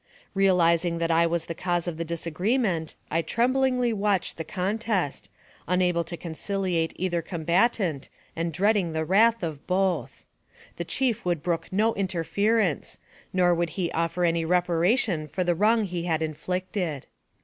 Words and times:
Realizing 0.33 0.97
that 0.97 1.11
I 1.11 1.27
was 1.27 1.45
the 1.45 1.53
cause 1.53 1.87
of 1.87 1.97
the 1.97 2.03
disagreement, 2.03 2.95
I 3.11 3.21
tremblingly 3.21 3.93
watched 3.93 4.37
the 4.37 4.43
contest, 4.43 5.29
unable 5.67 6.03
to 6.05 6.17
conciliate 6.17 6.93
either 6.95 7.21
combntant, 7.21 8.09
and 8.35 8.51
dreading 8.51 8.93
the 8.93 9.05
wrath 9.05 9.43
of 9.43 9.67
both. 9.67 10.23
The 10.77 10.85
chief 10.85 11.23
would 11.23 11.43
brook 11.43 11.71
no 11.71 11.93
interference, 11.93 12.97
nor 13.31 13.53
would 13.53 13.69
he 13.77 13.91
offer 13.91 14.25
any 14.25 14.43
reparation 14.43 15.27
for 15.27 15.43
the 15.43 15.53
wrong 15.53 15.83
he 15.83 16.05
had 16.05 16.23
inflicted. 16.23 17.05